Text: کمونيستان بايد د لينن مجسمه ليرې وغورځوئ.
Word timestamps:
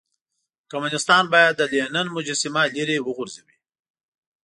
کمونيستان 0.71 1.23
بايد 1.33 1.53
د 1.57 1.61
لينن 1.71 2.07
مجسمه 2.17 2.61
ليرې 2.75 2.97
وغورځوئ. 3.01 3.55